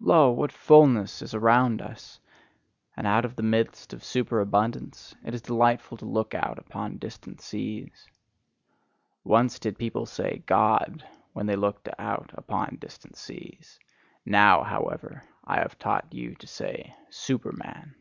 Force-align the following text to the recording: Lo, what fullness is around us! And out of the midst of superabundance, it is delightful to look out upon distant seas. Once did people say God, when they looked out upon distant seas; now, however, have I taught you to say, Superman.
Lo, 0.00 0.32
what 0.32 0.50
fullness 0.50 1.22
is 1.22 1.34
around 1.34 1.80
us! 1.80 2.18
And 2.96 3.06
out 3.06 3.24
of 3.24 3.36
the 3.36 3.44
midst 3.44 3.92
of 3.92 4.02
superabundance, 4.02 5.14
it 5.24 5.34
is 5.34 5.40
delightful 5.40 5.96
to 5.98 6.04
look 6.04 6.34
out 6.34 6.58
upon 6.58 6.96
distant 6.98 7.40
seas. 7.40 8.08
Once 9.22 9.60
did 9.60 9.78
people 9.78 10.04
say 10.04 10.42
God, 10.46 11.06
when 11.32 11.46
they 11.46 11.54
looked 11.54 11.88
out 11.96 12.32
upon 12.34 12.78
distant 12.80 13.14
seas; 13.16 13.78
now, 14.26 14.64
however, 14.64 15.22
have 15.46 15.70
I 15.78 15.78
taught 15.78 16.12
you 16.12 16.34
to 16.34 16.46
say, 16.48 16.96
Superman. 17.08 17.94